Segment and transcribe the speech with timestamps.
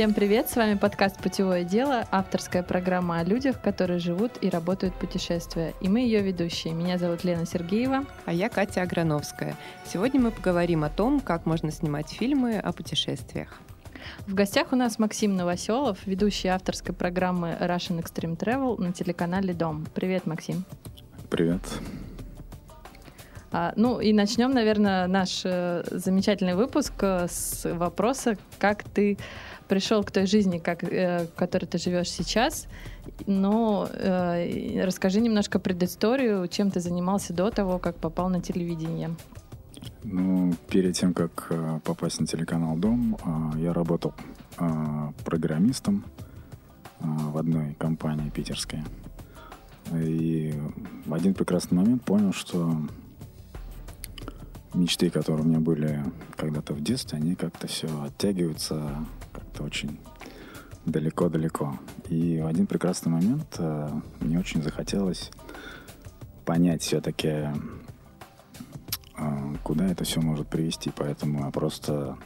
[0.00, 4.94] Всем привет, с вами подкаст «Путевое дело», авторская программа о людях, которые живут и работают
[4.94, 5.74] путешествия.
[5.82, 6.72] И мы ее ведущие.
[6.72, 8.06] Меня зовут Лена Сергеева.
[8.24, 9.58] А я Катя Аграновская.
[9.84, 13.60] Сегодня мы поговорим о том, как можно снимать фильмы о путешествиях.
[14.26, 19.86] В гостях у нас Максим Новоселов, ведущий авторской программы Russian Extreme Travel на телеканале Дом.
[19.94, 20.64] Привет, Максим.
[21.28, 21.60] Привет.
[23.52, 29.18] А, ну и начнем, наверное, наш э, замечательный выпуск э, с вопроса, как ты
[29.70, 32.66] пришел к той жизни, как, э, в которой ты живешь сейчас.
[33.26, 39.14] Но э, расскажи немножко предысторию, чем ты занимался до того, как попал на телевидение.
[40.02, 43.16] Ну, перед тем, как э, попасть на телеканал Дом,
[43.54, 44.12] э, я работал
[44.58, 46.04] э, программистом
[46.98, 48.80] в одной компании питерской.
[49.94, 50.52] И
[51.06, 52.76] в один прекрасный момент понял, что
[54.74, 56.04] мечты, которые у меня были
[56.36, 59.98] когда-то в детстве, они как-то все оттягиваются как-то очень
[60.86, 61.78] далеко-далеко.
[62.08, 65.30] И в один прекрасный момент э, мне очень захотелось
[66.44, 67.48] понять все-таки,
[69.18, 70.90] э, куда это все может привести.
[70.96, 72.16] Поэтому я просто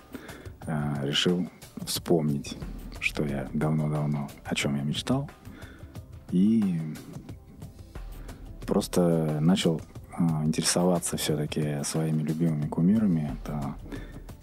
[0.66, 1.48] э, решил
[1.84, 2.56] вспомнить,
[3.00, 5.28] что я давно-давно, о чем я мечтал.
[6.30, 6.80] И
[8.66, 9.80] просто начал
[10.18, 13.36] интересоваться все-таки своими любимыми кумирами.
[13.42, 13.74] Это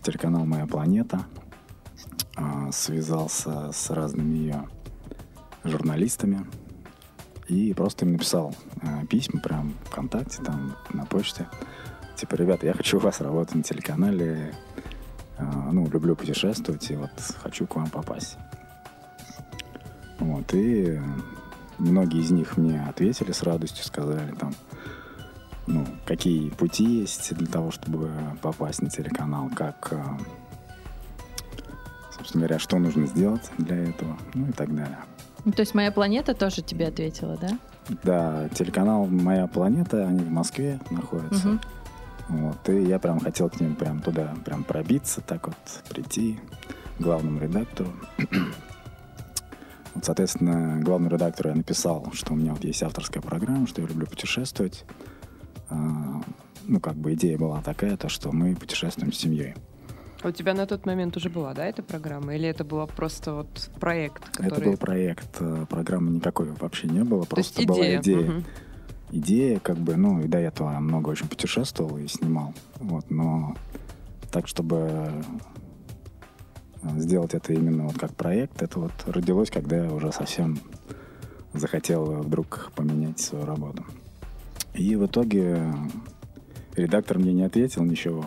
[0.02, 1.26] телеканал «Моя планета».
[2.36, 4.68] А, связался с разными ее
[5.64, 6.46] журналистами
[7.48, 11.48] и просто им написал а, письма прям ВКонтакте, там, на почте.
[12.16, 14.54] Типа, ребята, я хочу у вас работать на телеканале,
[15.72, 18.38] ну, люблю путешествовать, и вот хочу к вам попасть.
[20.20, 21.00] Вот, и
[21.80, 24.54] многие из них мне ответили с радостью, сказали там,
[25.68, 28.12] ну, какие пути есть для того, чтобы
[28.42, 30.04] попасть на телеканал, как, э,
[32.16, 35.00] собственно говоря, что нужно сделать для этого, ну и так далее.
[35.44, 37.60] Ну, то есть «Моя планета» тоже тебе ответила, да?
[38.04, 41.50] Да, телеканал «Моя планета», они в Москве находятся.
[41.50, 41.60] Угу.
[42.30, 45.58] Вот, и я прям хотел к ним прям туда прям пробиться, так вот
[45.90, 46.40] прийти
[46.98, 47.92] к главному редактору.
[49.94, 53.88] Вот, соответственно, главному редактору я написал, что у меня вот есть авторская программа, что я
[53.88, 54.86] люблю путешествовать.
[55.72, 56.22] А,
[56.68, 59.56] ну, как бы идея была такая, то, что мы путешествуем с семьей.
[60.22, 62.36] А у тебя на тот момент уже была, да, эта программа?
[62.36, 64.24] Или это была просто вот проект?
[64.30, 64.48] Который...
[64.52, 65.38] Это был проект.
[65.40, 67.24] Э, программы никакой вообще не было.
[67.24, 68.02] Просто была идея.
[68.02, 68.20] идея.
[68.20, 68.44] Угу.
[69.14, 72.54] Идея, как бы, ну, и до этого много очень путешествовал и снимал.
[72.76, 73.56] Вот, но
[74.32, 75.12] так, чтобы
[76.84, 80.60] э, сделать это именно вот как проект, это вот родилось, когда я уже совсем
[81.54, 83.84] захотел вдруг поменять свою работу.
[84.74, 85.74] И в итоге
[86.76, 88.26] редактор мне не ответил ничего.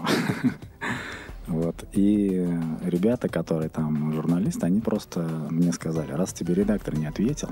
[1.47, 1.85] Вот.
[1.93, 2.49] И
[2.83, 7.51] ребята, которые там журналисты, они просто мне сказали, раз тебе редактор не ответил,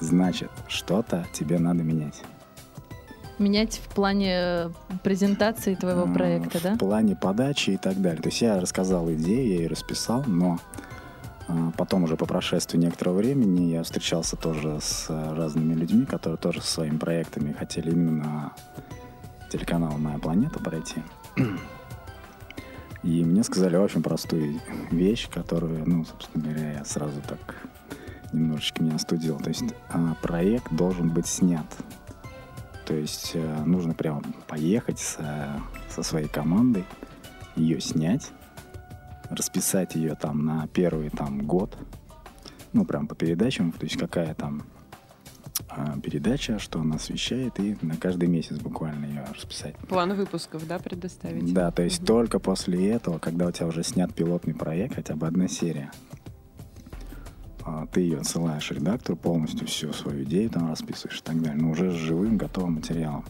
[0.00, 2.22] значит, что-то тебе надо менять.
[3.38, 4.70] Менять в плане
[5.04, 6.74] презентации твоего проекта, в да?
[6.74, 8.22] В плане подачи и так далее.
[8.22, 10.58] То есть я рассказал идею, я ее расписал, но
[11.76, 16.72] потом уже по прошествии некоторого времени я встречался тоже с разными людьми, которые тоже со
[16.72, 18.52] своими проектами хотели именно на
[19.50, 21.02] телеканал «Моя планета» пройти.
[23.02, 27.68] И мне сказали очень простую вещь, которую, ну, собственно говоря, я сразу так
[28.32, 29.38] немножечко меня остудил.
[29.38, 31.66] То есть а, проект должен быть снят.
[32.84, 36.84] То есть э, нужно прямо поехать со, со своей командой,
[37.56, 38.30] ее снять,
[39.30, 41.76] расписать ее там на первый там год,
[42.72, 44.64] ну, прям по передачам, то есть какая там
[45.68, 49.76] а, передача, что она освещает, и на каждый месяц буквально ее расписать.
[49.88, 51.52] План выпусков, да, предоставить?
[51.52, 52.06] Да, то есть угу.
[52.06, 55.90] только после этого, когда у тебя уже снят пилотный проект, хотя бы одна серия,
[57.64, 61.70] а, ты ее отсылаешь редактору, полностью всю свою идею там расписываешь и так далее, но
[61.70, 63.24] уже с живым, готовым материалом.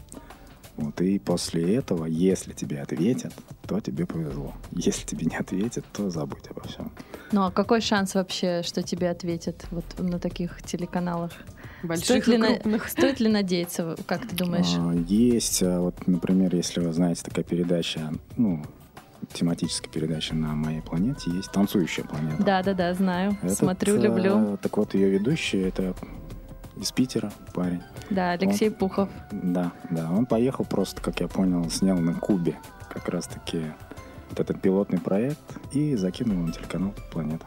[0.77, 3.33] Вот, и после этого, если тебе ответят,
[3.67, 4.53] то тебе повезло.
[4.71, 6.91] Если тебе не ответят, то забудь обо всем.
[7.31, 11.31] Ну а какой шанс вообще, что тебе ответят вот на таких телеканалах?
[11.83, 12.65] Больших стоит ли, крупных.
[12.65, 14.73] На, стоит ли надеяться, как ты думаешь?
[14.77, 18.63] А, есть, а, вот, например, если вы знаете, такая передача, ну,
[19.33, 22.43] тематическая передача на моей планете, есть «Танцующая планета».
[22.43, 24.57] Да-да-да, знаю, Этот, смотрю, люблю.
[24.61, 25.95] Так вот, ее ведущий— это
[26.79, 27.81] из Питера парень.
[28.09, 29.09] Да, Алексей Пухов.
[29.31, 30.11] Да, да.
[30.11, 32.55] Он поехал просто, как я понял, снял на Кубе
[32.89, 33.61] как раз-таки
[34.29, 35.39] вот этот пилотный проект
[35.71, 37.45] и закинул на телеканал «Планета».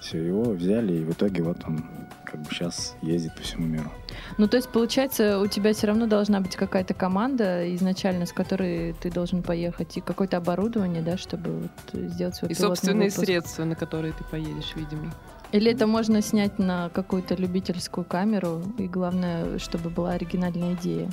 [0.00, 1.84] Все, его взяли, и в итоге вот он
[2.24, 3.90] как бы сейчас ездит по всему миру.
[4.36, 8.92] Ну, то есть, получается, у тебя все равно должна быть какая-то команда изначально, с которой
[8.92, 13.24] ты должен поехать, и какое-то оборудование, да, чтобы вот сделать свой И собственные выпуск.
[13.24, 15.12] средства, на которые ты поедешь, видимо.
[15.52, 21.10] Или это можно снять на какую-то любительскую камеру, и главное, чтобы была оригинальная идея.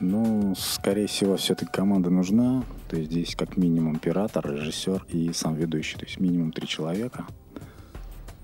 [0.00, 2.62] Ну, скорее всего, все-таки команда нужна.
[2.88, 5.98] То есть здесь как минимум оператор, режиссер и сам ведущий.
[5.98, 7.26] То есть минимум три человека.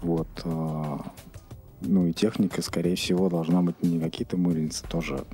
[0.02, 0.28] Вот.
[0.44, 1.00] а,
[1.80, 5.24] Ну и техника, скорее всего, должна быть не какие-то мыльницы, тоже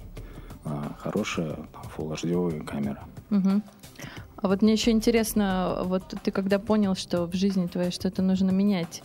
[0.64, 1.56] а, хорошая
[1.96, 3.02] Full HD камера.
[3.30, 3.62] Мгм.
[4.36, 8.50] А вот мне еще интересно, вот ты когда понял, что в жизни твоей что-то нужно
[8.50, 9.02] менять,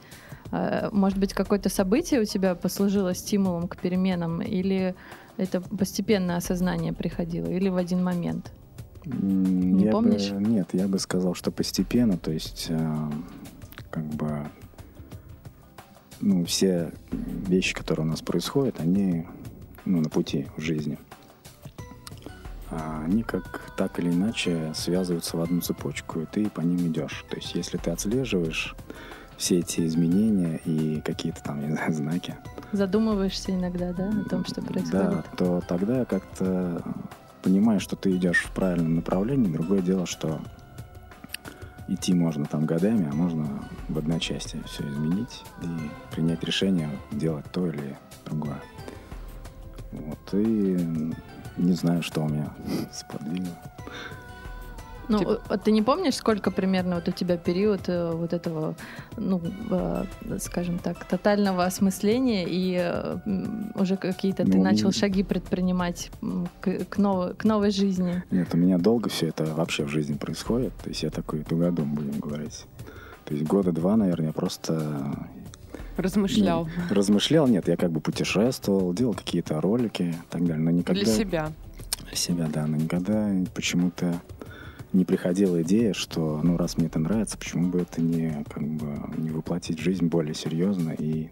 [0.92, 4.96] может быть, какое-то событие у тебя послужило стимулом к переменам, или
[5.38, 8.52] это постепенное осознание приходило, или в один момент?
[9.06, 10.32] Не я помнишь?
[10.32, 13.12] Бы, нет, я бы сказал, что постепенно, то есть а,
[13.92, 14.48] как бы
[16.22, 19.28] ну, все вещи, которые у нас происходят, они
[19.86, 20.98] ну, на пути в жизни.
[22.72, 27.26] А Они как так или иначе связываются в одну цепочку, и ты по ним идешь.
[27.30, 28.76] То есть если ты отслеживаешь
[29.38, 32.36] все эти изменения и какие-то там, не знаю, знаки,
[32.72, 35.26] Задумываешься иногда, да, о том, что да, происходит?
[35.38, 36.82] то тогда как-то
[37.42, 39.52] понимаешь, что ты идешь в правильном направлении.
[39.52, 40.42] Другое дело, что
[41.88, 45.68] идти можно там годами, а можно в одночасье все изменить и
[46.14, 48.62] принять решение делать то или другое.
[49.92, 51.14] Вот, и
[51.58, 52.52] не знаю, что у меня
[52.92, 53.56] сподвигло.
[55.08, 58.76] Ну, Типа- а ты не помнишь, сколько примерно вот у тебя период э, вот этого,
[59.18, 60.06] ну, э,
[60.40, 63.18] скажем так, тотального осмысления и э,
[63.76, 64.94] уже какие-то ты Ну, начал м.
[64.94, 66.12] шаги предпринимать
[66.62, 68.24] к, к новой, к новой жизни?
[68.32, 70.74] Нет, у меня долго все это вообще в жизни происходит.
[70.84, 72.66] То есть я такой тугодум, будем говорить.
[73.26, 75.16] То есть года два, наверное, я просто
[75.98, 76.66] Размышлял.
[76.90, 77.48] ну, размышлял.
[77.48, 80.64] Нет, я как бы путешествовал, делал какие-то ролики и так далее.
[80.64, 81.02] Но никогда...
[81.04, 81.52] Для себя.
[82.08, 82.68] Для себя, да.
[82.68, 84.22] Но никогда почему-то
[84.94, 89.00] не приходила идея, что, ну, раз мне это нравится, почему бы это не, как бы,
[89.18, 91.30] не воплотить жизнь более серьезно и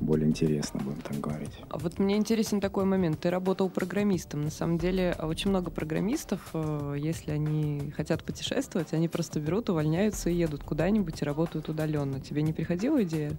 [0.00, 1.52] более интересно, будем так говорить.
[1.70, 3.20] А вот мне интересен такой момент.
[3.20, 4.42] Ты работал программистом.
[4.42, 9.70] На самом деле, а очень много программистов, э, если они хотят путешествовать, они просто берут,
[9.70, 12.20] увольняются и едут куда-нибудь и работают удаленно.
[12.20, 13.32] Тебе не приходила идея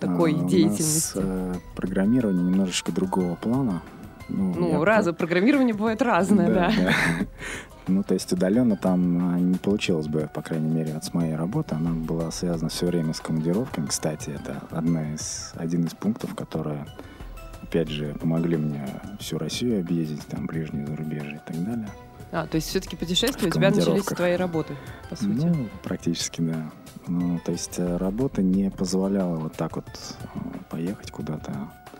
[0.00, 1.12] такой А, у нас, деятельности?
[1.16, 3.82] э, программирование немножечко другого плана.
[4.28, 6.72] Ну, Ну, раза, программирование бывает разное, да.
[7.88, 11.36] Ну, то есть удаленно там а, не получилось бы, по крайней мере, вот с моей
[11.36, 11.76] работы.
[11.76, 13.86] Она была связана все время с командировками.
[13.86, 16.84] Кстати, это одна из, один из пунктов, которые,
[17.62, 18.84] опять же, помогли мне
[19.20, 21.88] всю Россию объездить, там, ближние зарубежья и так далее.
[22.32, 24.74] А, то есть все-таки путешествия у тебя начались с твоей работы,
[25.08, 25.46] по сути.
[25.46, 26.70] Ну, практически, да.
[27.06, 30.38] Ну, то есть э, работа не позволяла вот так вот э,
[30.68, 31.52] поехать куда-то,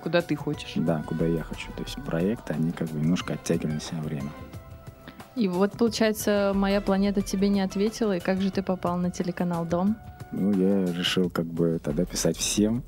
[0.06, 0.74] Куда ты хочешь.
[0.76, 1.72] да, куда я хочу.
[1.72, 4.30] То есть проекты, они как бы немножко оттягивали на себя время.
[5.34, 9.64] И вот, получается, моя планета тебе не ответила, и как же ты попал на телеканал
[9.64, 9.96] Дом?
[10.30, 12.84] Ну, я решил как бы тогда писать всем,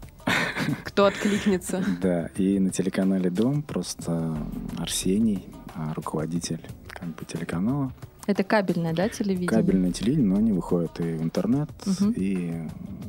[0.84, 1.82] Кто откликнется?
[2.00, 4.36] Да, и на телеканале «Дом» просто
[4.78, 5.44] Арсений,
[5.74, 7.92] а, руководитель как бы телеканала.
[8.28, 9.48] Это кабельное, да, телевидение?
[9.48, 12.12] Кабельное телевидение, но они выходят и в интернет, Мгм.
[12.12, 12.54] и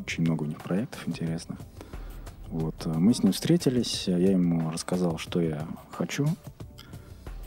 [0.03, 1.59] очень много у них проектов интересных.
[2.49, 6.27] Вот, а, мы с ним встретились, я ему рассказал, что я хочу,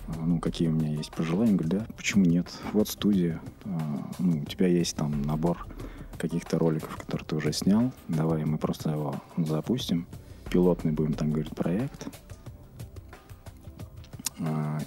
[0.07, 1.55] а, ну, какие у меня есть пожелания.
[1.55, 2.47] Говорит, да, почему нет?
[2.73, 5.67] Вот студия, а, ну, у тебя есть там набор
[6.19, 10.07] каких-то роликов, которые ты уже снял, давай мы просто его запустим.
[10.51, 12.07] Пилотный будем там говорить проект.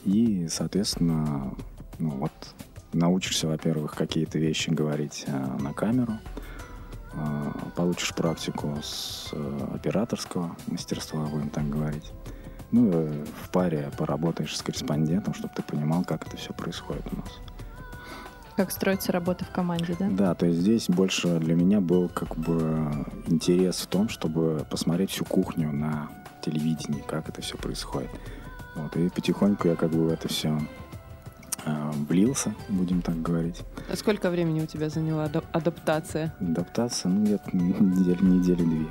[0.04, 1.54] И, соответственно,
[1.98, 2.32] ну вот,
[2.94, 6.20] научишься, во-первых, какие-то вещи говорить на камеру,
[7.76, 12.12] получишь практику с э, операторского мастерства, будем так говорить.
[12.72, 17.18] Ну, и в паре поработаешь с корреспондентом, чтобы ты понимал, как это все происходит у
[17.18, 17.30] нас.
[18.56, 20.08] Как строится работа в команде, да?
[20.10, 25.12] Да, то есть здесь больше для меня был как бы интерес в том, чтобы посмотреть
[25.12, 26.10] всю кухню на
[26.42, 28.10] телевидении, как это все происходит.
[28.76, 30.58] Вот, и потихоньку я как бы в это все
[32.08, 33.64] влился, будем так говорить.
[33.92, 36.36] А сколько времени у тебя заняла адап- адаптация?
[36.40, 38.88] Адаптация, ну, где-то недели, недели две.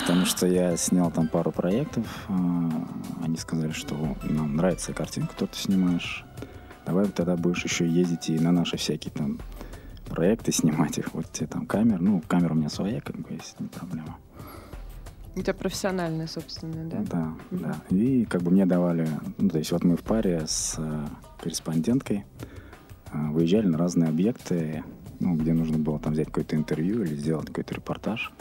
[0.00, 2.06] Потому что я снял там пару проектов.
[2.28, 2.70] а,
[3.22, 6.24] Они сказали, что нам нравится картинка, которую ты снимаешь.
[6.86, 9.38] Давай тогда будешь еще ездить и на наши всякие там
[10.06, 11.14] проекты снимать их.
[11.14, 11.98] Вот тебе там камера.
[12.00, 14.16] Ну, камера у меня своя, как бы, есть, не проблема.
[15.36, 16.98] У тебя профессиональная собственная, да?
[17.10, 17.62] Да, Мгм.
[17.62, 17.76] да.
[17.90, 19.08] И как бы мне давали,
[19.38, 21.06] ну, то есть вот мы в паре с э,
[21.40, 22.24] корреспонденткой
[23.12, 24.82] э, выезжали на разные объекты,
[25.20, 28.32] ну, где нужно было там взять какое-то интервью или сделать какой-то репортаж.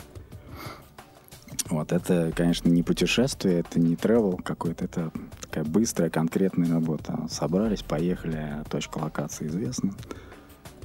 [1.70, 7.28] Вот это, конечно, не путешествие, это не travel какой-то, это такая быстрая, конкретная работа.
[7.30, 9.94] Собрались, поехали, точка локации известна.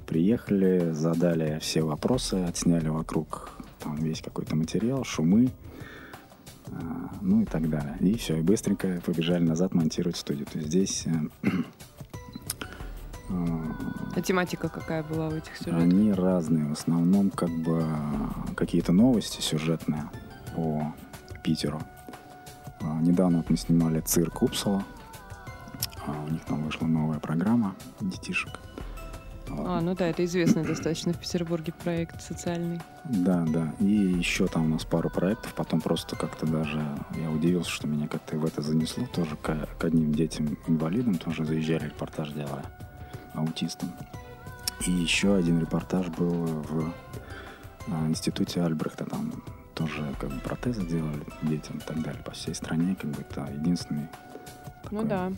[0.07, 5.49] Приехали, задали все вопросы, отсняли вокруг там весь какой-то материал, шумы,
[7.21, 7.97] ну и так далее.
[8.01, 10.47] И все, и быстренько побежали назад монтировать студию.
[10.47, 11.11] То есть здесь э,
[11.43, 11.49] э,
[14.17, 15.83] А тематика какая была у этих сюжетов?
[15.83, 16.67] они разные.
[16.67, 17.85] В основном как бы
[18.57, 20.09] какие-то новости сюжетные
[20.55, 20.95] по
[21.43, 21.83] Питеру.
[22.81, 24.85] А, Недавно вот мы снимали цирк Упсала.
[26.07, 28.61] А, У них там вышла новая программа детишек.
[29.59, 32.81] А, ну да, это известный достаточно в Петербурге проект социальный.
[33.05, 33.75] Да, да.
[33.81, 35.55] И еще там у нас пару проектов.
[35.55, 36.81] Потом просто как-то даже
[37.17, 39.07] я удивился, что меня как-то в это занесло.
[39.13, 42.65] Тоже к, к одним детям-инвалидам тоже заезжали, репортаж делали.
[43.35, 43.93] Аутистам.
[44.87, 46.93] И еще один репортаж был в
[47.89, 49.05] а, институте Альбрехта.
[49.05, 49.43] Там
[49.75, 52.97] тоже как бы протезы делали детям и так далее по всей стране.
[53.01, 54.09] Как бы это единственный
[54.91, 55.33] Ну такой да.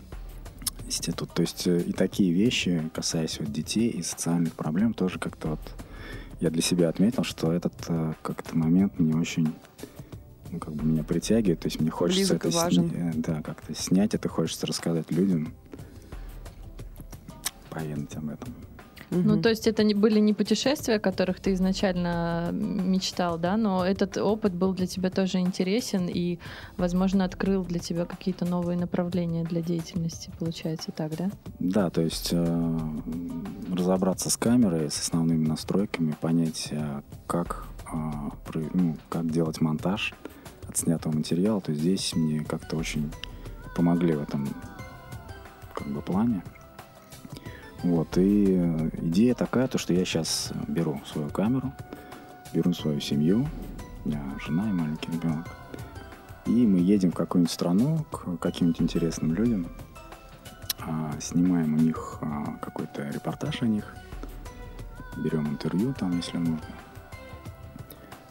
[0.86, 1.32] Институт.
[1.32, 5.60] То есть э, и такие вещи, касаясь вот детей и социальных проблем, тоже как-то вот
[6.40, 9.52] я для себя отметил, что этот э, как-то момент мне очень
[10.50, 13.74] ну, как бы меня притягивает, то есть мне хочется Близок это сня- э, да, как-то
[13.74, 15.52] снять это, хочется рассказать людям,
[17.70, 18.54] поведать об этом.
[19.10, 23.84] Ну, то есть это не, были не путешествия, о которых ты изначально мечтал, да, но
[23.84, 26.38] этот опыт был для тебя тоже интересен и,
[26.76, 31.30] возможно, открыл для тебя какие-то новые направления для деятельности, получается так, да?
[31.58, 32.78] Да, то есть э,
[33.72, 40.14] разобраться с камерой, с основными настройками, понять, э, как, э, ну, как делать монтаж
[40.68, 41.60] отснятого материала.
[41.60, 43.12] То здесь мне как-то очень
[43.76, 44.48] помогли в этом
[45.74, 46.42] как бы плане.
[47.82, 51.72] Вот, и э, идея такая, то, что я сейчас беру свою камеру,
[52.52, 53.46] беру свою семью,
[54.04, 55.46] меня жена и маленький ребенок,
[56.46, 59.68] и мы едем в какую-нибудь страну к каким-нибудь интересным людям,
[60.80, 63.94] а, снимаем у них а, какой-то репортаж о них,
[65.16, 66.60] берем интервью там, если нужно.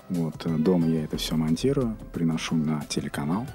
[0.09, 3.45] Вот, э, дома я это все монтирую, приношу на телеканал,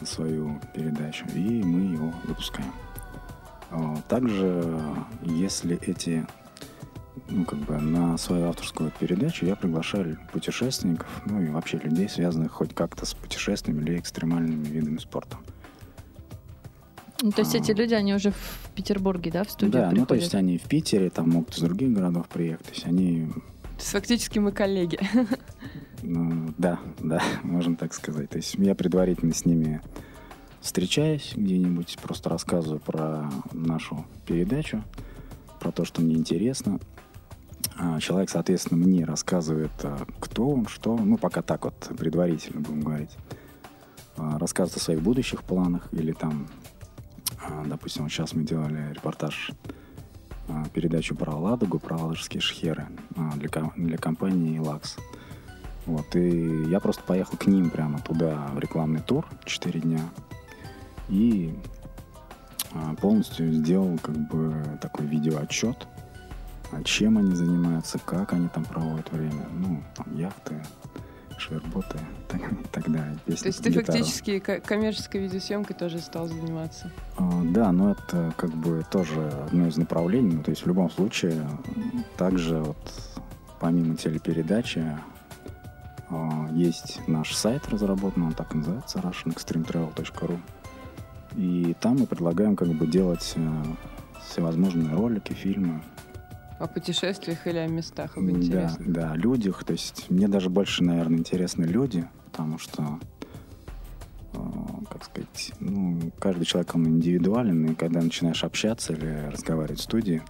[0.00, 2.72] на свою передачу, и мы его выпускаем.
[3.70, 4.64] А, Также,
[5.22, 6.26] если эти,
[7.28, 12.52] ну, как бы на свою авторскую передачу я приглашаю путешественников, ну и вообще людей, связанных
[12.52, 15.36] хоть как-то с путешествиями или экстремальными видами спорта.
[17.22, 17.58] Ну, то есть А.
[17.58, 19.98] эти люди, они уже в Петербурге, да, в студию да, приходят?
[20.00, 22.66] ну то есть они в Питере, там могут из других городов приехать.
[22.66, 23.26] То есть они,
[23.62, 24.98] То есть фактически мы коллеги.
[26.02, 28.28] ну, да, да, можно так сказать.
[28.30, 29.80] То есть я предварительно с ними
[30.60, 34.82] встречаюсь где-нибудь, просто рассказываю про нашу передачу,
[35.60, 36.80] про то, что мне интересно.
[37.78, 42.80] А Человек, соответственно, мне рассказывает, а, кто он, что, ну, пока так вот предварительно будем
[42.80, 43.16] говорить.
[44.16, 46.48] А, Рассказывает о своих будущих планах или там,
[47.66, 49.50] допустим, вот сейчас мы делали репортаж
[50.72, 52.86] передачу про Ладогу, про ладожские шхеры
[53.34, 54.96] для, для компании «Лакс».
[55.86, 60.00] Вот, и я просто поехал к ним прямо туда в рекламный тур 4 дня
[61.08, 61.54] и
[62.74, 65.86] а, полностью сделал как бы такой видеоотчет,
[66.72, 70.62] а чем они занимаются, как они там проводят время, ну, там, яхты,
[71.38, 71.98] шверботы
[72.28, 73.18] так, и так далее.
[73.24, 73.86] песни То есть ты гитару.
[73.98, 76.90] фактически ко- коммерческой видеосъемкой тоже стал заниматься.
[77.16, 80.34] А, Да, но это как бы тоже одно из направлений.
[80.36, 81.46] Ну, то есть в любом случае,
[82.16, 82.76] также вот
[83.60, 84.84] помимо телепередачи
[86.10, 90.38] а, есть наш сайт разработан, он так и называется, russianextremetravel.ru.
[91.36, 93.62] И там мы предлагаем как бы делать э,
[94.26, 95.82] всевозможные ролики, фильмы.
[96.58, 98.92] О путешествиях или о местах, об Да, интересных.
[98.92, 99.64] да, о людях.
[99.64, 102.98] То есть мне даже больше, наверное, интересны люди, потому что,
[104.32, 104.38] э,
[104.90, 110.22] как сказать, ну, каждый человек, он индивидуален, и когда начинаешь общаться или разговаривать в студии,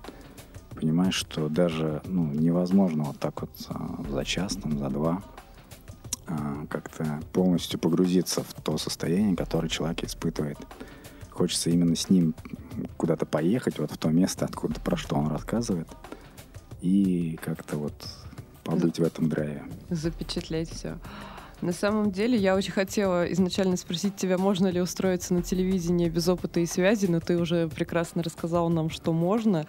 [0.75, 5.23] понимаешь, что даже ну, невозможно вот так вот а, за час, там, за два
[6.27, 10.59] а, как-то полностью погрузиться в то состояние, которое человек испытывает.
[11.37, 12.35] Хочется именно с ним
[12.97, 15.88] куда-то поехать, вот в то место, откуда про что он рассказывает,
[16.81, 17.93] и как-то вот
[18.64, 19.62] побыть в этом драйве.
[19.90, 20.99] Запечатлеть все.
[21.63, 26.29] На самом деле, я очень хотела изначально спросить тебя, можно ли устроиться на телевидение без
[26.29, 29.67] опыта и связи, но ты уже прекрасно рассказал нам, что можно.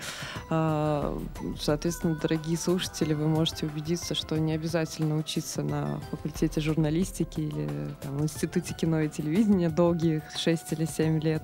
[0.49, 1.17] А,
[1.59, 7.69] соответственно, дорогие слушатели, вы можете убедиться, что не обязательно учиться на факультете журналистики или
[8.01, 11.43] там, Институте кино и телевидения долгих 6 или 7 лет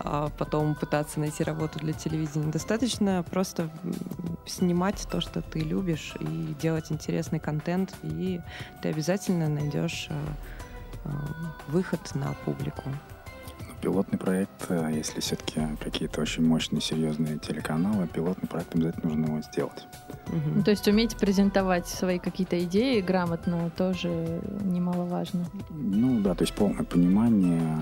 [0.00, 2.50] а потом пытаться найти работу для телевидения.
[2.50, 3.70] Достаточно просто
[4.46, 8.40] снимать то, что ты любишь, и делать интересный контент, и
[8.82, 10.14] ты обязательно найдешь э,
[11.04, 11.08] э,
[11.68, 12.90] выход на публику.
[13.80, 19.42] Пилотный проект, э, если все-таки какие-то очень мощные, серьезные телеканалы, пилотный проект обязательно нужно его
[19.42, 19.86] сделать.
[20.26, 20.62] Угу.
[20.64, 24.08] То есть уметь презентовать свои какие-то идеи грамотно тоже
[24.64, 25.46] немаловажно.
[25.70, 27.78] Ну да, то есть полное понимание,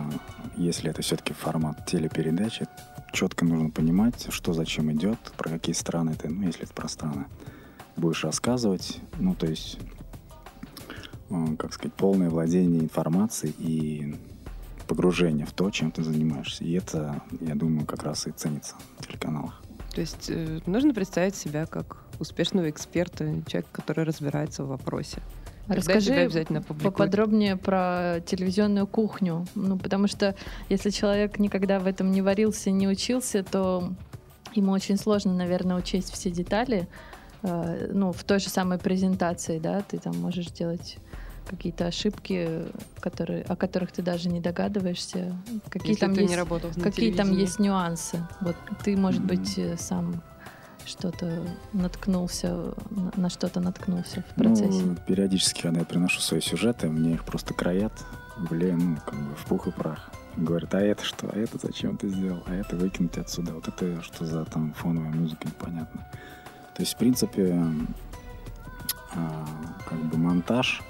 [0.57, 2.67] если это все-таки формат телепередачи,
[3.12, 7.25] четко нужно понимать, что зачем идет, про какие страны ты, ну если это про страны,
[7.97, 9.00] будешь рассказывать.
[9.19, 9.79] Ну то есть,
[11.31, 14.17] э, как сказать, полное владение информацией и
[14.87, 16.64] погружение в то, чем ты занимаешься.
[16.64, 19.62] И это, я думаю, как раз и ценится в телеканалах.
[19.95, 25.23] То есть э, нужно представить себя как успешного эксперта, человека, который разбирается в вопросе.
[25.69, 29.47] Расскажи обязательно поподробнее про телевизионную кухню.
[29.55, 30.37] Ну, потому что
[30.69, 33.93] если человек никогда в этом не варился, не учился, то
[34.55, 36.88] ему очень сложно, наверное, учесть все детали.
[37.43, 40.99] Э, ну, в той же самой презентации, да, ты там можешь делать
[41.47, 42.65] какие-то ошибки,
[43.00, 45.37] которые, о которых ты даже не догадываешься.
[45.69, 48.26] Какие Если там ты есть, не работал какие там есть нюансы.
[48.41, 49.26] Вот ты, может mm-hmm.
[49.26, 50.23] быть, э, сам
[50.85, 52.75] что-то наткнулся,
[53.17, 54.83] на что-то наткнулся в процессе?
[54.83, 57.93] Ну, периодически, когда я приношу свои сюжеты, мне их просто краят,
[58.50, 60.11] блин, ну, как бы в пух и прах.
[60.37, 61.29] Говорят, а это что?
[61.33, 62.43] А это зачем ты сделал?
[62.47, 63.55] А это выкинуть отсюда?
[63.55, 66.07] Вот это что за там фоновая музыка, непонятно.
[66.75, 67.59] То есть, в принципе,
[69.15, 69.47] а,
[69.88, 70.83] как бы монтаж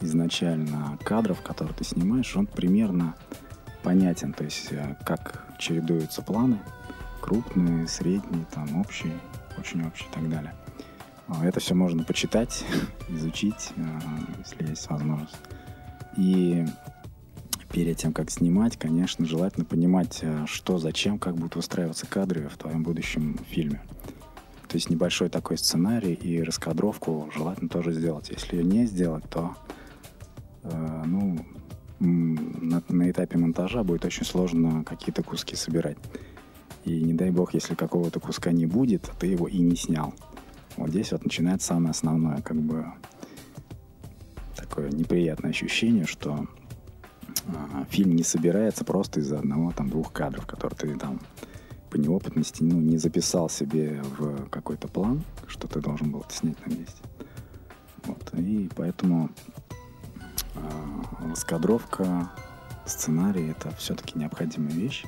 [0.00, 3.14] изначально кадров, которые ты снимаешь, он примерно
[3.82, 4.32] понятен.
[4.32, 6.58] То есть, э, как чередуются планы,
[7.20, 9.12] крупные, средние, там, общие
[9.60, 10.54] очень общий и так далее.
[11.28, 12.64] А, это все можно почитать,
[13.08, 13.82] изучить, э,
[14.38, 15.36] если есть возможность.
[16.16, 16.66] И
[17.70, 22.56] перед тем, как снимать, конечно, желательно понимать, э, что, зачем, как будут выстраиваться кадры в
[22.56, 23.80] твоем будущем фильме.
[24.66, 28.30] То есть небольшой такой сценарий и раскадровку желательно тоже сделать.
[28.30, 29.56] Если ее не сделать, то
[30.62, 31.38] ну,
[32.00, 35.98] на, на этапе монтажа будет очень сложно какие-то куски собирать.
[36.84, 40.14] И не дай бог, если какого-то куска не будет, ты его и не снял.
[40.76, 42.86] Вот здесь вот начинается самое основное, как бы
[44.56, 46.46] такое неприятное ощущение, что
[47.46, 51.20] э, фильм не собирается просто из-за одного там двух кадров, которые ты там
[51.90, 56.70] по неопытности ну, не записал себе в какой-то план, что ты должен был снять на
[56.70, 57.02] месте.
[58.04, 58.32] Вот.
[58.34, 59.74] И поэтому э,
[61.28, 62.30] раскадровка,
[62.86, 65.04] сценарий это все-таки необходимая вещь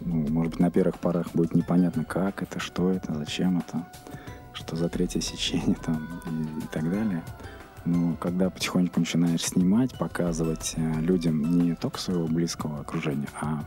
[0.00, 3.86] ну, может быть, на первых порах будет непонятно, как это, что это, зачем это,
[4.52, 7.22] что за третье сечение там и, и так далее.
[7.84, 13.64] Но когда потихоньку начинаешь снимать, показывать э, людям не только своего близкого окружения, а,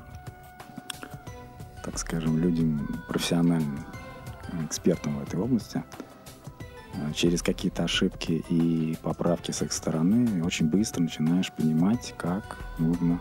[1.84, 3.80] так скажем, людям профессиональным,
[4.66, 5.82] экспертам в этой области, э,
[7.16, 13.20] через какие-то ошибки и поправки с их стороны очень быстро начинаешь понимать, как нужно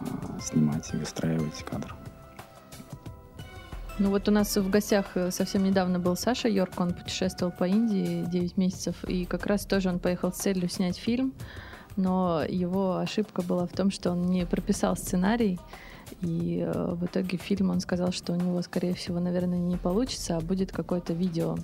[0.00, 0.04] э,
[0.40, 1.94] снимать и выстраивать кадр.
[3.98, 7.64] Ну вот у нас в гостях э, совсем недавно был Саша Йорк, он путешествовал по
[7.64, 11.34] Индии 9 месяцев, и как раз тоже он поехал с целью снять фильм,
[11.96, 15.60] но его ошибка была в том, что он не прописал сценарий,
[16.20, 20.36] и э, в итоге фильм он сказал, что у него, скорее всего, наверное, не получится,
[20.36, 21.56] а будет какое-то видео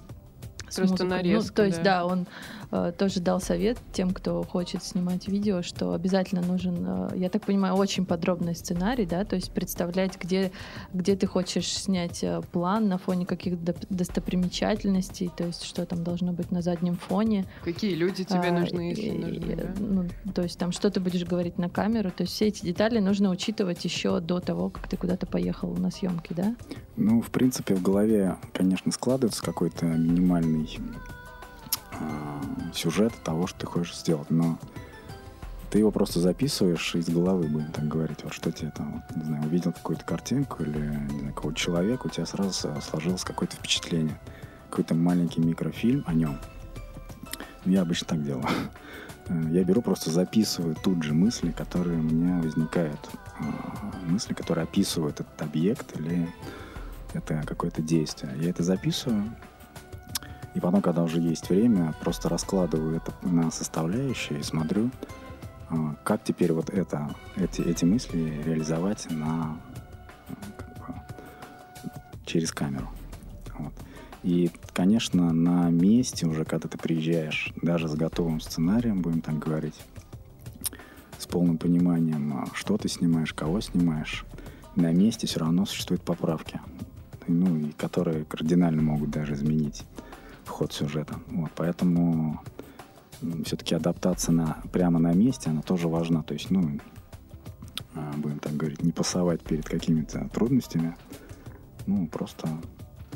[0.75, 2.27] Просто нарезка, ну, то есть, да, да он
[2.71, 7.45] э, тоже дал совет тем, кто хочет снимать видео, что обязательно нужен, э, я так
[7.45, 10.53] понимаю, очень подробный сценарий, да, то есть представлять, где,
[10.93, 16.33] где ты хочешь снять э, план на фоне каких достопримечательностей, то есть что там должно
[16.33, 17.47] быть на заднем фоне.
[17.65, 19.75] Какие люди тебе а, нужны, если и, нужны, да?
[19.79, 22.99] ну, то есть там что ты будешь говорить на камеру, то есть все эти детали
[22.99, 26.55] нужно учитывать еще до того, как ты куда-то поехал на съемки, да?
[26.97, 30.99] Ну, в принципе, в голове, конечно, складывается какой-то минимальный полный
[31.93, 34.59] э, сюжет того, что ты хочешь сделать, но
[35.71, 38.25] ты его просто записываешь из головы, будем так говорить.
[38.25, 42.53] Вот что тебе там, не знаю, увидел какую-то картинку или, какого-то человека, у тебя сразу
[42.81, 44.19] сложилось какое-то впечатление,
[44.71, 46.39] какой-то маленький микрофильм о нем.
[47.65, 48.47] Я обычно так делаю.
[49.31, 52.99] Э, я беру, просто записываю тут же мысли, которые у меня возникают.
[53.39, 56.27] Э, мысли, которые описывают этот объект или
[57.13, 58.33] это какое-то действие.
[58.41, 59.25] Я это записываю,
[60.55, 64.91] И потом, когда уже есть время, просто раскладываю это на составляющие и смотрю,
[65.71, 69.61] а, как теперь вот это, эти, эти мысли реализовать на,
[70.57, 70.95] как бы,
[72.25, 72.89] через камеру.
[73.59, 73.73] Вот.
[74.23, 79.79] И, конечно, на месте уже, когда ты приезжаешь, даже с готовым сценарием, будем так говорить,
[81.19, 84.25] с полным пониманием, а, что ты снимаешь, кого снимаешь,
[84.77, 86.61] на месте все равно существуют поправки,
[87.27, 89.85] ну, и которые кардинально могут даже изменить
[90.49, 91.15] ход сюжета.
[91.29, 92.41] Вот, поэтому
[93.45, 96.23] все-таки адаптация на, прямо на месте, она тоже важна.
[96.23, 96.79] То есть, ну,
[97.95, 100.97] а, будем так говорить, не пасовать перед какими-то трудностями.
[101.87, 102.49] Ну, просто...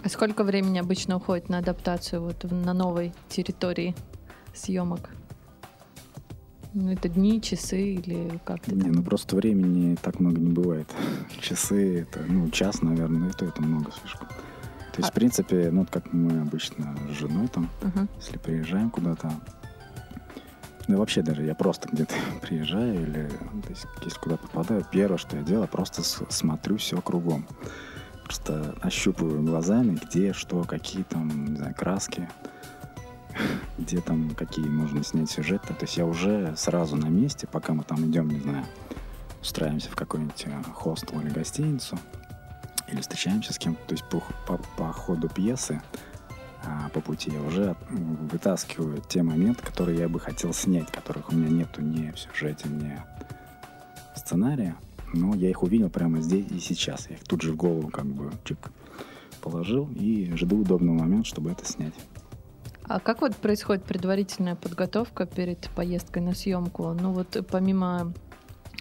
[0.03, 3.95] А сколько времени обычно уходит на адаптацию вот на новой территории
[4.55, 5.11] съемок?
[6.75, 8.75] Ну, это дни, часы или как-то?
[8.75, 10.89] Не, ну просто времени так много не бывает.
[11.41, 14.29] Часы, это, ну, час, наверное, это, это много слишком.
[14.93, 15.13] То есть, а...
[15.13, 18.09] в принципе, ну, как мы обычно с женой там, uh-huh.
[18.19, 19.33] если приезжаем куда-то,
[20.89, 23.29] ну, вообще даже я просто где-то приезжаю или
[23.63, 27.47] то есть, если куда попадаю, первое, что я делаю, просто смотрю все кругом.
[28.25, 32.29] Просто ощупываю глазами, где, что, какие там, не знаю, краски,
[33.79, 35.69] где там, какие можно снять сюжеты.
[35.69, 38.65] То есть я уже сразу на месте, пока мы там идем, не знаю,
[39.41, 41.99] устраиваемся в какой-нибудь э, хостел или гостиницу,
[42.93, 43.81] или встречаемся с кем-то.
[43.87, 45.83] То есть по, по, по ходу пьесы
[46.65, 51.35] а, по пути я уже вытаскиваю те моменты, которые я бы хотел снять, которых у
[51.35, 53.01] меня нету ни в сюжете, ни
[54.15, 54.75] в сценарии.
[55.13, 57.09] Но я их увидел прямо здесь и сейчас.
[57.11, 58.59] Я их тут же в голову как бы чик
[59.41, 61.95] положил и жду удобного момента, чтобы это снять.
[62.85, 66.93] А как вот происходит предварительная подготовка перед поездкой на съемку?
[66.93, 68.13] Ну вот помимо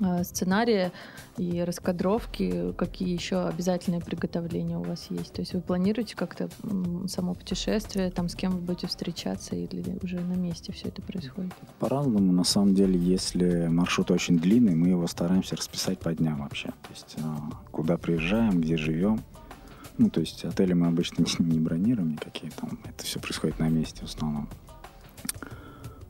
[0.02, 0.92] Э, сценария
[1.38, 5.34] и раскадровки, какие еще обязательные приготовления у вас есть?
[5.34, 6.50] То есть вы планируете как-то
[7.08, 11.54] само путешествие, там с кем вы будете встречаться или уже на месте все это происходит?
[11.78, 12.32] По-разному.
[12.34, 16.70] На самом деле, если маршрут очень длинный, мы его стараемся расписать по дням вообще.
[16.70, 17.22] То есть э,
[17.72, 19.22] куда приезжаем, где живем.
[20.00, 22.80] Ну, то есть отели мы обычно не бронируем никакие там.
[22.86, 24.50] Это все происходит на месте в основном.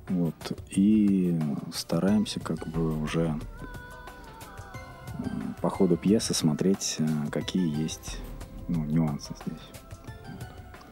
[0.08, 0.58] Вот.
[0.70, 1.38] И
[1.74, 3.38] стараемся как бы уже
[5.62, 8.18] по ходу пьесы смотреть, э, какие есть
[8.68, 9.62] ну, нюансы здесь.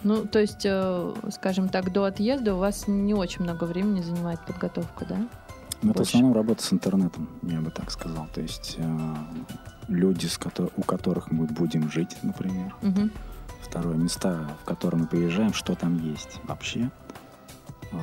[0.03, 4.45] Ну, то есть, э, скажем так, до отъезда у вас не очень много времени занимает
[4.45, 5.27] подготовка, да?
[5.81, 8.27] Ну, это в основном работа с интернетом, я бы так сказал.
[8.33, 9.15] То есть э,
[9.87, 12.75] люди, с ко- у которых мы будем жить, например.
[12.81, 13.09] Угу.
[13.61, 16.91] Второе, места, в которые мы приезжаем, что там есть вообще.
[17.91, 17.97] Э,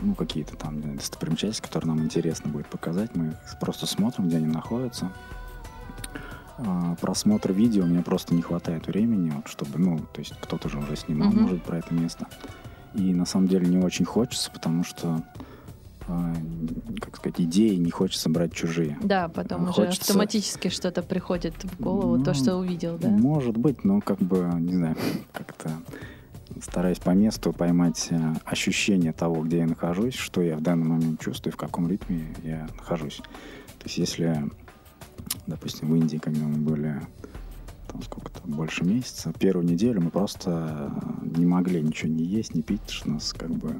[0.00, 3.14] ну, какие-то там достопримечательности, которые нам интересно будет показать.
[3.14, 5.10] Мы их просто смотрим, где они находятся.
[6.58, 10.78] А, просмотр видео, мне просто не хватает времени, вот, чтобы, ну, то есть кто-то же
[10.78, 11.40] уже снимал, uh-huh.
[11.40, 12.26] может, про это место.
[12.94, 15.22] И на самом деле не очень хочется, потому что
[16.08, 16.34] э,
[17.00, 18.98] как сказать, идеи не хочется брать чужие.
[19.02, 19.82] Да, потом хочется...
[19.82, 23.08] уже автоматически что-то приходит в голову, ну, то, что увидел, да?
[23.08, 24.96] Может быть, но как бы, не знаю,
[25.32, 25.70] как-то
[26.60, 31.20] стараюсь по месту поймать э, ощущение того, где я нахожусь, что я в данный момент
[31.20, 33.18] чувствую, в каком ритме я нахожусь.
[33.78, 34.50] То есть если
[35.48, 37.00] допустим, в Индии, когда мы были
[37.90, 42.88] там сколько-то, больше месяца, первую неделю мы просто не могли ничего не есть, не пить,
[42.88, 43.74] что нас как бы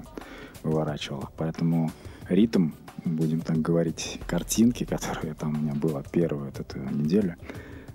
[0.62, 1.28] выворачивало.
[1.36, 1.90] Поэтому
[2.28, 2.70] ритм,
[3.04, 7.36] будем так говорить, картинки, которая там у меня была первую вот эту неделю,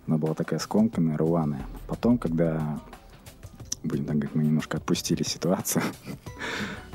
[0.08, 1.66] она была такая скомканная, рваная.
[1.88, 2.80] Потом, когда
[3.84, 5.84] будем так говорить, мы немножко отпустили ситуацию.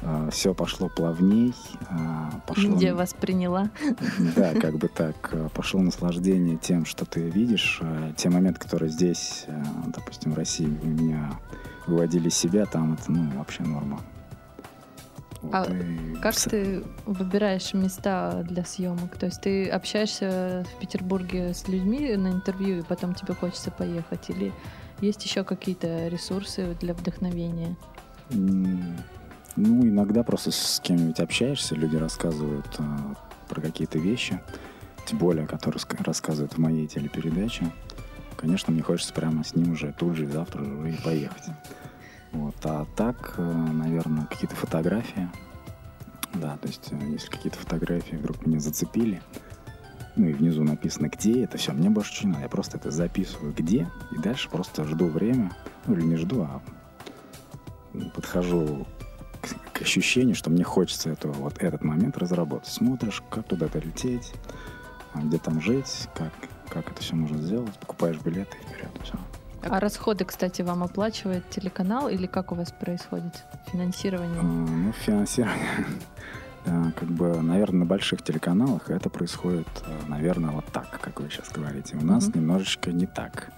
[0.01, 1.53] А, Все пошло плавней.
[1.91, 2.71] А, пошло...
[2.71, 3.69] Индия вас приняла.
[4.37, 5.31] Да, как бы так.
[5.33, 7.81] А, пошло наслаждение тем, что ты видишь.
[8.17, 9.47] Те моменты, которые здесь,
[9.87, 11.41] допустим, в России меня
[11.89, 14.01] выводили из себя, там это, ну, вообще норма.
[15.43, 16.17] Вот а и...
[16.17, 19.17] как ты выбираешь места для съемок?
[19.17, 24.31] То есть ты общаешься в Петербурге с людьми на интервью, и потом тебе хочется поехать?
[24.31, 24.53] Или
[25.01, 27.77] есть еще какие-то ресурсы для вдохновения?
[28.31, 33.15] Ну, иногда просто с кем-нибудь общаешься, люди рассказывают а,
[33.49, 34.41] про какие-то вещи,
[35.05, 37.73] тем более, которые рассказывают в моей телепередаче.
[38.37, 41.43] Конечно, мне хочется прямо с ним уже тут же, завтра же и поехать.
[42.31, 42.55] Вот.
[42.65, 45.29] А так, э, наверное, какие-то фотографии.
[46.35, 49.23] Да, то есть, э, если какие-то фотографии вдруг меня зацепили,
[50.19, 52.43] ну и внизу написано, где это все, мне больше не надо.
[52.43, 55.53] Я просто это записываю, где, и дальше просто жду время,
[55.87, 56.61] ну или не жду, а
[58.15, 58.87] подхожу
[59.41, 62.69] к, к ощущению, что мне хочется этого, вот этот момент разработать.
[62.69, 64.33] Смотришь, как туда-то лететь,
[65.15, 66.33] а где там жить, как,
[66.69, 69.15] как это все можно сделать, покупаешь билеты и вперед, все.
[69.63, 74.41] А расходы, кстати, вам оплачивает телеканал или как у вас происходит финансирование?
[74.41, 75.87] А, Ну, финансирование,
[76.65, 81.51] как бы, наверное, на больших телеканалах это происходит, э, наверное, вот так, как вы сейчас
[81.51, 81.97] говорите.
[81.97, 82.41] У нас Мгм.
[82.41, 83.51] немножечко не так.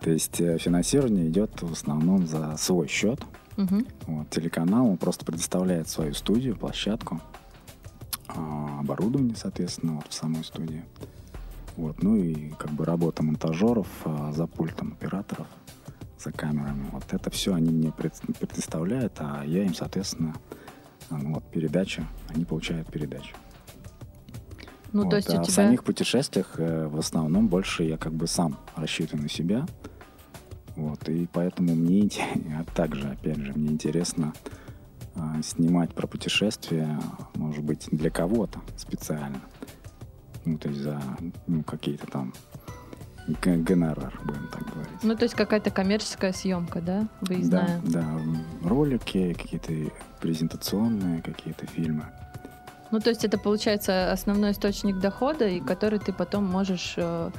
[0.00, 3.20] То есть э, финансирование идет в основном за свой счет.
[3.56, 3.86] Мгм.
[4.06, 7.20] Вот, телеканал он просто предоставляет свою студию, площадку,
[8.28, 10.84] а, оборудование, соответственно, вот в самой студии.
[11.76, 15.46] Вот, ну и как бы работа монтажеров а, за пультом операторов,
[16.18, 16.86] за камерами.
[16.92, 20.34] Вот это все они мне пред- предоставляют, а я им, соответственно,
[21.10, 23.34] ну, вот передача, они получают передачу.
[24.92, 25.54] Ну, Вот, то есть а у в тебя...
[25.54, 29.66] самих путешествиях э, в основном больше я как бы сам рассчитываю на себя.
[30.76, 32.08] Вот, и поэтому мне
[32.58, 34.32] а также, опять же, мне интересно
[35.14, 36.98] а, снимать про путешествия,
[37.34, 39.40] может быть, для кого-то специально.
[40.44, 41.00] Ну, то есть за
[41.46, 42.32] ну, какие-то там
[43.26, 45.02] гонорар, будем так говорить.
[45.02, 47.80] Ну, то есть какая-то коммерческая съемка, да, выездная?
[47.84, 52.06] Да, да, ролики, какие-то презентационные какие-то фильмы.
[52.90, 57.30] Ну, то есть это получается основной источник дохода, и который ты потом можешь э,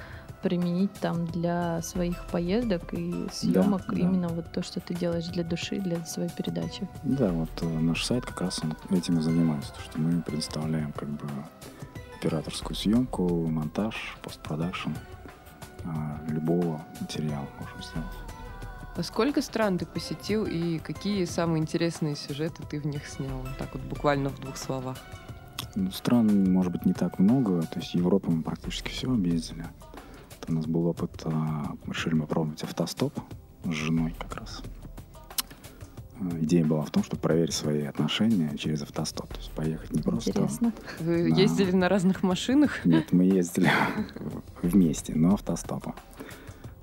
[0.41, 3.93] применить там для своих поездок и съемок да.
[3.93, 6.87] именно вот то, что ты делаешь для души, для своей передачи.
[7.03, 10.91] Да, вот э, наш сайт как раз он этим и занимается, то, что мы предоставляем
[10.91, 11.27] как бы
[12.17, 14.91] операторскую съемку, монтаж, постпродакшн
[16.27, 18.17] любого материала можем сделать.
[18.95, 23.41] А сколько стран ты посетил и какие самые интересные сюжеты ты в них снял?
[23.57, 24.97] Так вот буквально в двух словах.
[25.75, 29.65] Ну, стран, может быть, не так много, то есть Европу мы практически все объездили.
[30.39, 31.25] Это у нас был опыт,
[31.87, 33.17] решили мы пробовать автостоп
[33.63, 34.61] с женой как раз.
[36.31, 39.27] А, Идея была в том, чтобы проверить свои отношения через автостоп.
[39.29, 40.29] То есть поехать не просто...
[40.29, 40.73] Интересно.
[40.99, 41.41] Вы Да.
[41.41, 42.85] ездили на разных машинах?
[42.85, 43.69] Нет, мы ездили
[44.61, 45.95] вместе, но автостопом.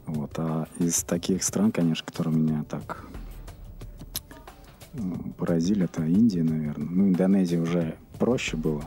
[0.07, 0.33] Вот.
[0.39, 3.05] А из таких стран, конечно, которые меня так
[4.95, 4.99] э,
[5.39, 6.89] поразили, это Индия, наверное.
[6.89, 8.83] Ну, Индонезия уже проще было,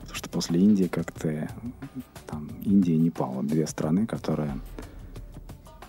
[0.00, 1.48] потому что после Индии как-то
[2.26, 4.58] там Индия и Непал, вот две страны, которые,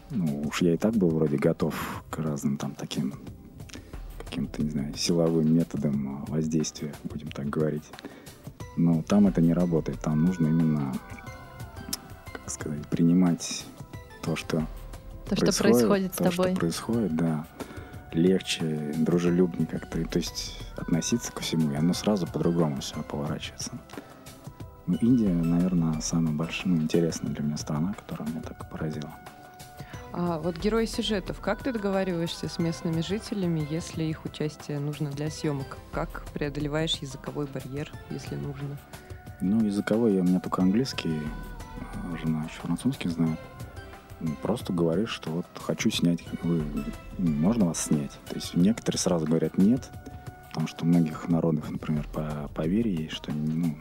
[0.09, 3.13] ну, уж я и так был вроде готов к разным там таким
[4.29, 7.83] каким-то, не знаю, силовым методам э, воздействия, будем так говорить.
[8.77, 9.99] Но там это не работает.
[9.99, 10.93] Там нужно именно,
[12.31, 13.65] как сказать, принимать
[14.23, 14.65] то, что
[15.27, 16.51] То, что происходит с то, тобой.
[16.51, 17.45] что происходит, да.
[18.13, 20.03] Легче, дружелюбнее как-то.
[20.05, 23.71] То есть относиться ко всему, и оно сразу по-другому все поворачивается.
[24.87, 29.13] Ну, Индия, наверное, самая большая, ну, интересная для меня страна, которая меня так поразила.
[30.21, 35.29] А вот герои сюжетов, как ты договариваешься с местными жителями, если их участие нужно для
[35.29, 35.77] съемок?
[35.93, 38.77] Как преодолеваешь языковой барьер, если нужно?
[39.39, 41.21] Ну, языковой я у меня только английский,
[41.79, 43.39] а жена еще французский знает.
[44.19, 46.65] Ну, Просто говоришь, что вот хочу снять, вы,
[47.17, 48.11] ну, можно вас снять?
[48.27, 49.89] То есть некоторые сразу говорят нет,
[50.49, 53.73] потому что у многих народов, например, по поверье есть, что ну,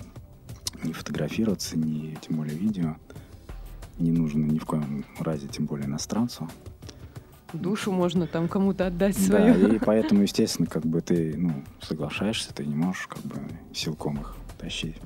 [0.84, 2.94] не фотографироваться, не тем более видео
[3.98, 6.48] не нужно ни в коем разе, тем более иностранцу.
[7.52, 9.72] Душу можно там кому-то отдать Да, свою.
[9.74, 13.36] и поэтому, естественно, как бы ты, ну, соглашаешься, ты не можешь как бы
[13.72, 14.96] силком их тащить.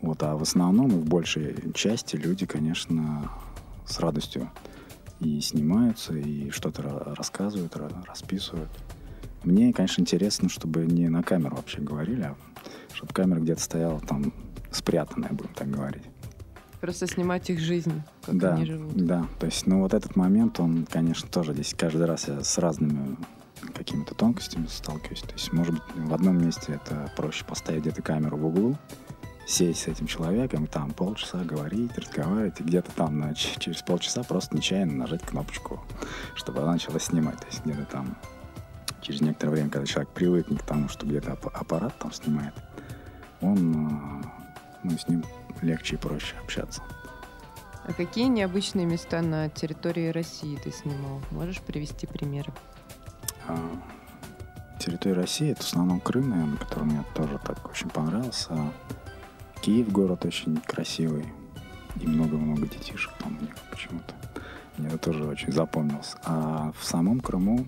[0.00, 3.30] Вот, а в основном и в большей части люди, конечно,
[3.86, 4.50] с радостью
[5.20, 8.70] и снимаются, и что-то ра- рассказывают, ра- расписывают.
[9.44, 12.36] Мне, конечно, интересно, чтобы не на камеру вообще говорили, а
[12.94, 14.32] чтобы камера где-то стояла там
[14.72, 16.02] спрятанная, будем так говорить.
[16.82, 18.92] Просто снимать их жизнь, как да, они живут.
[18.96, 22.58] да, то есть, ну вот этот момент, он, конечно, тоже здесь каждый раз я с
[22.58, 23.16] разными
[23.72, 25.20] какими-то тонкостями сталкиваюсь.
[25.20, 28.76] То есть, может быть, в одном месте это проще поставить где-то камеру в углу,
[29.46, 34.56] сесть с этим человеком, там полчаса говорить, разговаривать, и где-то там на- через полчаса просто
[34.56, 35.80] нечаянно нажать кнопочку,
[36.34, 37.38] чтобы она начала снимать.
[37.38, 38.16] То есть где-то там
[39.02, 42.54] через некоторое время, когда человек привыкнет к тому, что где-то ап- аппарат там снимает,
[43.40, 44.41] он, э,
[44.82, 45.24] ну, с ним
[45.60, 46.82] легче и проще общаться.
[47.84, 51.20] А какие необычные места на территории России ты снимал?
[51.30, 52.52] Можешь привести примеры?
[53.48, 53.58] А,
[54.78, 58.48] территория России это в основном Крым, наверное, который мне тоже так очень понравился.
[58.50, 58.72] А
[59.62, 61.26] Киев город очень красивый.
[62.00, 64.14] И много-много детишек там у них почему-то.
[64.78, 66.14] Мне это тоже очень запомнилось.
[66.24, 67.66] А в самом Крыму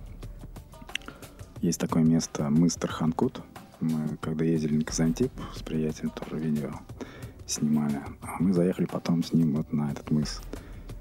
[1.61, 3.43] есть такое место мыс Тарханкут.
[3.81, 6.73] Мы когда ездили на Казантип с приятелем тоже видео
[7.47, 8.01] снимали.
[8.23, 10.41] А мы заехали потом с ним вот на этот мыс.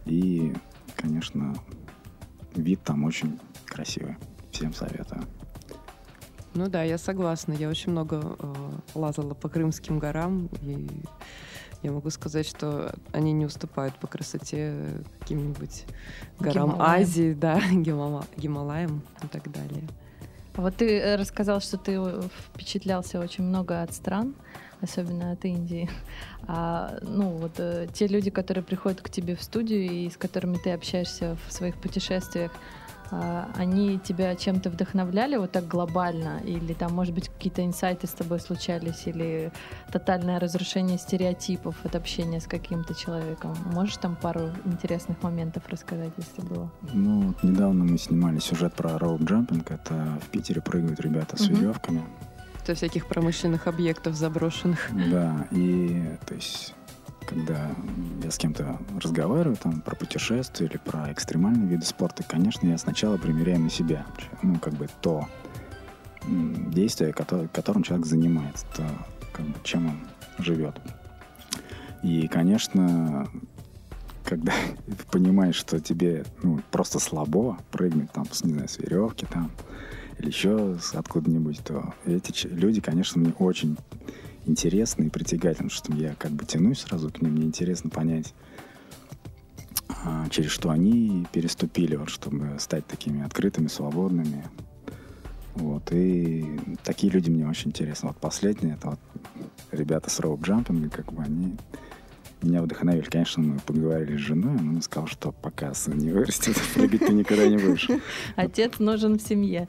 [0.05, 0.53] И,
[0.95, 1.55] конечно,
[2.55, 4.17] вид там очень красивый.
[4.51, 5.23] Всем советую.
[6.53, 7.53] Ну да, я согласна.
[7.53, 8.53] Я очень много э,
[8.93, 10.87] лазала по Крымским горам и
[11.81, 15.85] Я могу сказать, что они не уступают по красоте каким-нибудь
[16.39, 17.01] горам Гималаям.
[17.01, 19.83] Азии, да, Гимала- Гималаям и так далее.
[20.55, 22.21] А Вот ты э, рассказал, что ты э,
[22.53, 24.35] впечатлялся очень много от стран,
[24.81, 25.89] особенно от Индии.
[26.45, 30.57] А, ну, вот э, те люди, которые приходят к тебе в студию и с которыми
[30.57, 32.51] ты общаешься в своих путешествиях,
[33.55, 36.41] они тебя чем-то вдохновляли вот так глобально?
[36.43, 39.07] Или там, может быть, какие-то инсайты с тобой случались?
[39.07, 39.51] Или
[39.91, 43.55] тотальное разрушение стереотипов от общения с каким-то человеком?
[43.65, 46.71] Можешь там пару интересных моментов рассказать, если было?
[46.93, 49.71] Ну, вот недавно мы снимали сюжет про роуп-джампинг.
[49.73, 52.03] Это в Питере прыгают ребята с веревками.
[52.65, 54.89] Со всяких промышленных объектов заброшенных.
[55.11, 56.73] Да, и то есть,
[57.23, 57.71] когда
[58.23, 63.17] я с кем-то разговариваю там про путешествия или про экстремальные виды спорта, конечно, я сначала
[63.17, 64.05] примеряю на себя,
[64.41, 65.27] ну, как бы то
[66.27, 68.83] действие, которым человек занимается, то,
[69.33, 69.99] как бы, чем он
[70.43, 70.79] живет.
[72.01, 73.27] И, конечно,
[74.23, 74.53] когда
[75.11, 79.51] понимаешь, что тебе ну, просто слабо прыгнуть там, не знаю, с веревки там,
[80.19, 83.77] или еще откуда-нибудь, то эти люди, конечно, мне очень
[84.45, 88.33] интересны и притягательны, что я как бы тянусь сразу к ним, мне интересно понять,
[90.05, 94.45] а, через что они переступили, вот, чтобы стать такими открытыми, свободными.
[95.55, 98.09] Вот, и такие люди мне очень интересны.
[98.09, 98.99] Вот последние, это вот
[99.71, 101.57] ребята с роуп-джампинга, как бы они
[102.43, 103.05] меня вдохновили.
[103.05, 107.47] Конечно, мы поговорили с женой, она сказала, что пока сын не вырастет, прыгать ты никогда
[107.47, 107.89] не будешь.
[108.35, 109.67] Отец нужен в семье.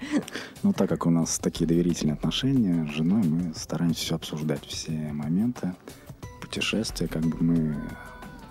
[0.63, 4.93] Ну, так как у нас такие доверительные отношения с женой, мы стараемся все обсуждать, все
[5.13, 5.75] моменты,
[6.41, 7.77] путешествия, как бы мы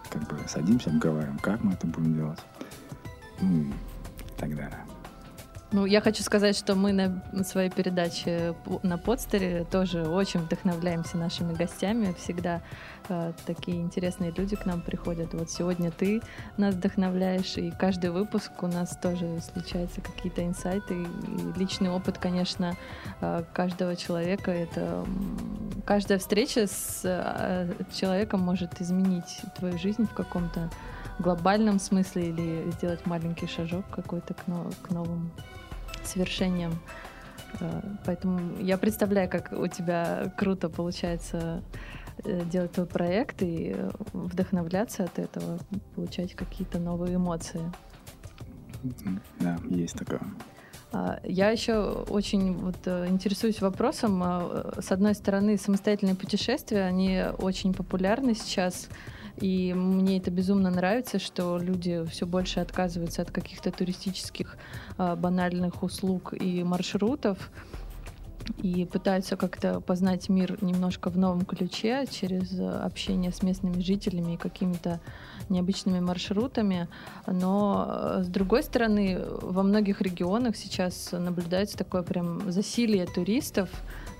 [0.09, 2.39] как бы садимся, обговариваем, как мы это будем делать,
[3.41, 3.73] ну и
[4.37, 4.79] так далее.
[5.73, 11.51] Ну, я хочу сказать, что мы на своей передаче на подстере тоже очень вдохновляемся нашими
[11.51, 12.13] гостями.
[12.19, 12.61] Всегда
[13.09, 15.33] э, такие интересные люди к нам приходят.
[15.33, 16.21] Вот сегодня ты
[16.57, 20.93] нас вдохновляешь, и каждый выпуск у нас тоже случаются какие-то инсайты.
[20.93, 22.75] И личный опыт, конечно,
[23.21, 24.51] э, каждого человека.
[24.51, 25.03] Это
[25.87, 30.69] каждая встреча с э, человеком может изменить твою жизнь в каком-то
[31.17, 35.31] глобальном смысле или сделать маленький шажок какой-то к, но- к новым
[36.07, 36.73] свершением.
[37.59, 41.61] Э, Поэтому я представляю, как у тебя круто получается
[42.23, 45.59] э, делать твой проект и э, вдохновляться от этого,
[45.95, 47.61] получать какие-то новые эмоции.
[49.39, 50.21] Да, есть такое.
[50.91, 54.21] А, Я еще очень вот интересуюсь вопросом.
[54.23, 58.89] а, С одной стороны, самостоятельные путешествия, они очень популярны сейчас.
[59.37, 64.57] И мне это безумно нравится, что люди все больше отказываются от каких-то туристических
[64.97, 67.51] а, банальных услуг и маршрутов
[68.61, 74.33] и пытаются как-то познать мир немножко в новом ключе через э, общение с местными жителями
[74.33, 74.99] и какими-то
[75.49, 76.87] необычными маршрутами.
[77.25, 83.69] Но, э, с другой стороны, во многих регионах сейчас наблюдается такое прям засилие туристов,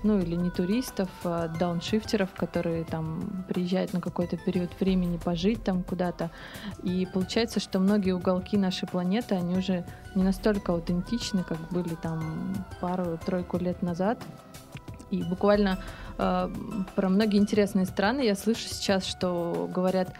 [0.04, 5.82] ну или не туристов, а дауншифтеров, которые там приезжают на какой-то период времени пожить там
[5.82, 6.30] куда-то.
[6.82, 12.54] И получается, что многие уголки нашей планеты, они уже не настолько аутентичны, как были там
[12.80, 14.18] пару-тройку лет назад.
[15.10, 15.78] И буквально
[16.18, 16.50] э,
[16.94, 20.14] про многие интересные страны я слышу сейчас, что говорят,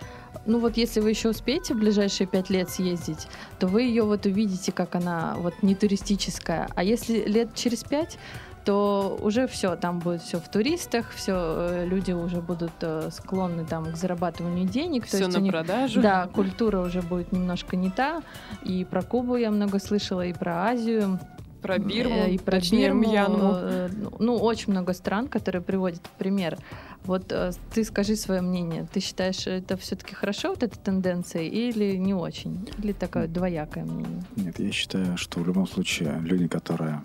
[0.47, 4.27] ну вот если вы еще успеете в ближайшие пять лет съездить, то вы ее вот
[4.27, 6.68] увидите, как она вот не туристическая.
[6.75, 8.18] А если лет через пять,
[8.64, 13.92] то уже все, там будет все в туристах, все люди уже будут э, склонны там
[13.92, 15.07] к зарабатыванию денег.
[15.07, 16.00] то Все на них продажу.
[16.00, 18.22] да, культура уже будет немножко не та.
[18.64, 21.20] И про Кубу я много слышала, и про Азию.
[21.61, 23.00] Про Бирму, э, и про точнее, Бирму.
[23.00, 23.53] Мьянму.
[23.55, 26.59] э, ну, очень много стран, которые приводят пример.
[27.05, 28.87] Вот э, ты скажи свое мнение.
[28.92, 32.68] Ты считаешь, это все-таки хорошо, вот эта тенденция, или не очень?
[32.83, 34.22] Или такое двоякое мнение?
[34.37, 37.03] Нет, я считаю, что в любом случае люди, которые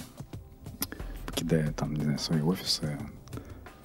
[1.40, 2.98] покидают там, не знаю, свои офисы,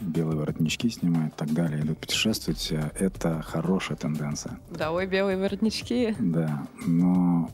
[0.00, 4.58] белые воротнички снимают и так далее, идут путешествовать, это хорошая тенденция.
[4.70, 6.16] Да, ой, белые воротнички.
[6.18, 7.50] Да, но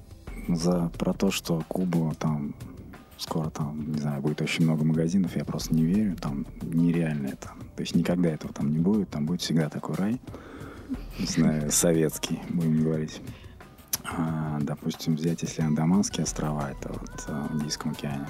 [0.48, 2.54] за про то, что Кубу там
[3.18, 7.48] скоро там, не знаю, будет очень много магазинов, я просто не верю, там нереально это.
[7.76, 10.20] То есть никогда этого там не будет, там будет всегда такой рай,
[11.18, 13.20] не знаю, советский, будем говорить.
[14.04, 18.26] А, допустим, взять, если Андаманские острова, это вот а, в Индийском океане.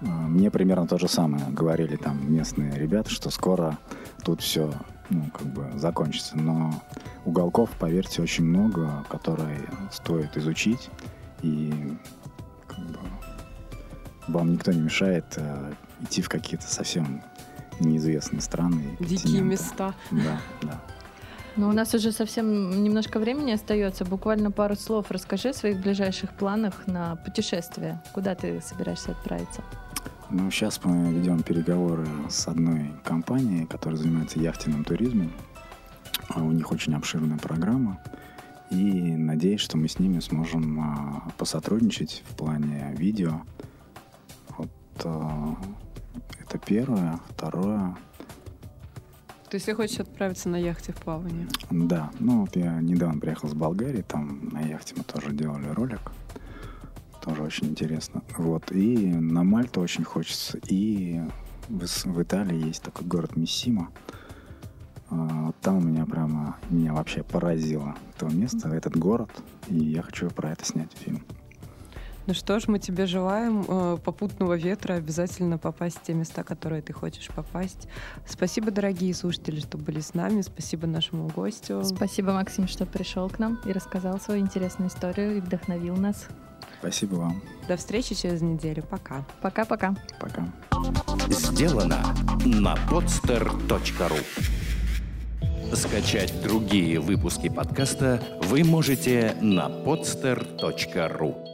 [0.00, 3.78] А, Мне примерно то же самое говорили там местные ребята, что скоро
[4.24, 4.72] тут все,
[5.10, 6.36] ну, как бы закончится.
[6.36, 6.72] Но
[7.24, 10.90] уголков, поверьте, очень много, которые стоит изучить.
[11.42, 11.72] И
[12.66, 12.98] как бы,
[14.28, 17.22] вам никто не мешает э, идти в какие-то совсем
[17.80, 18.96] неизвестные страны.
[19.00, 19.94] Дикие места.
[20.10, 20.80] Да, да.
[21.56, 24.04] Ну, у нас уже совсем немножко времени остается.
[24.04, 28.00] Буквально пару слов расскажи о своих ближайших планах на путешествие.
[28.12, 29.62] Куда ты собираешься отправиться?
[30.30, 35.32] Ну, сейчас мы ведем переговоры с одной компанией, которая занимается яхтенным туризмом.
[36.28, 37.98] А У них очень обширная программа.
[38.70, 38.76] И
[39.16, 43.40] надеюсь, что мы с ними сможем а, посотрудничать в плане видео.
[44.58, 44.70] Вот
[45.04, 45.56] а,
[46.38, 47.18] это первое.
[47.30, 47.96] Второе.
[49.48, 51.48] То есть ты хочешь отправиться на яхте в плавание?
[51.70, 56.12] Да, ну вот я недавно приехал с Болгарии, там на яхте мы тоже делали ролик.
[57.28, 58.22] Тоже очень интересно.
[58.38, 58.72] Вот.
[58.72, 60.58] И на Мальту очень хочется.
[60.66, 61.20] И
[61.68, 63.90] в, в Италии есть такой город Миссима.
[65.10, 69.30] А, вот там у меня прямо, меня вообще поразило то место, этот город.
[69.68, 71.22] И я хочу про это снять фильм.
[72.26, 76.80] Ну что ж, мы тебе желаем э, попутного ветра, обязательно попасть в те места, которые
[76.80, 77.88] ты хочешь попасть.
[78.26, 80.40] Спасибо, дорогие слушатели, что были с нами.
[80.40, 81.84] Спасибо нашему гостю.
[81.84, 86.28] Спасибо, Максим, что пришел к нам и рассказал свою интересную историю и вдохновил нас.
[86.80, 87.42] Спасибо вам.
[87.68, 88.82] До встречи через неделю.
[88.88, 89.24] Пока.
[89.42, 89.94] Пока-пока.
[90.20, 90.44] Пока.
[91.28, 92.14] Сделано
[92.44, 94.24] на podster.ru
[95.74, 101.47] Скачать другие выпуски подкаста вы можете на podster.ru